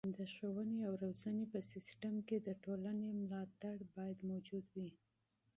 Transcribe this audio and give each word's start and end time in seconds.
د 0.15 0.19
ښوونې 0.33 0.79
او 0.87 0.93
روزنې 1.03 1.45
په 1.53 1.59
سیستم 1.71 2.13
کې 2.27 2.37
د 2.41 2.49
ټولنې 2.63 3.09
ملاتړ 3.21 3.75
باید 3.95 4.17
موجود 4.29 4.65
وي. 4.75 4.91